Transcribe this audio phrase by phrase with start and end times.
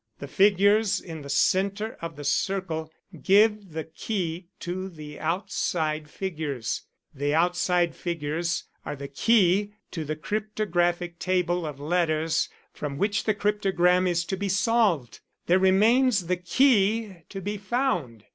[0.17, 6.87] The figures in the centre of the circle give the key to the outside figures:
[7.13, 13.35] the outside figures are the key to the cryptographic table of letters from which the
[13.35, 18.25] cryptogram is to be solved; there remains the key to be found.